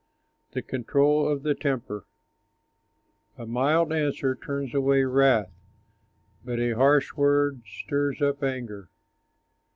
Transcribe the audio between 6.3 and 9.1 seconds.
But a harsh word stirs up anger.